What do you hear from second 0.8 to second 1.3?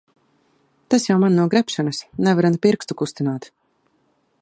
Tas jau